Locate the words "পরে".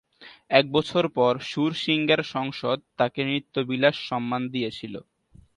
1.15-1.39